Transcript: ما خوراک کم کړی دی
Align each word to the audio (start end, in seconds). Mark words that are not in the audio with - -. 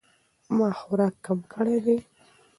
ما 0.55 0.67
خوراک 0.79 1.15
کم 1.25 1.39
کړی 1.53 1.77
دی 1.85 1.97